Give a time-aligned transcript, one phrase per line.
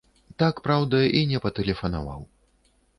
[0.43, 2.29] Так, праўда, і не патэлефанаваў.